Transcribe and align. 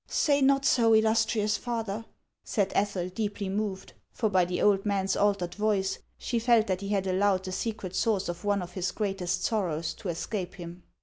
"Say 0.07 0.41
not 0.41 0.65
so, 0.65 0.93
illustrious 0.95 1.57
father," 1.57 2.05
said 2.43 2.71
Ethel, 2.73 3.09
deeply 3.09 3.49
moved; 3.49 3.93
for 4.11 4.31
by 4.31 4.45
the 4.45 4.59
old 4.59 4.83
man's 4.83 5.15
altered 5.15 5.53
voice, 5.53 5.99
she 6.17 6.39
felt 6.39 6.65
that 6.65 6.81
he 6.81 6.87
had 6.89 7.05
allowed 7.05 7.43
the 7.45 7.51
secret 7.51 7.95
source 7.95 8.27
of 8.27 8.43
one 8.43 8.63
of 8.63 8.71
his 8.73 8.89
greatest 8.91 9.43
sorrows 9.45 9.93
to 9.93 10.09
escape 10.09 10.55
him. 10.55 10.81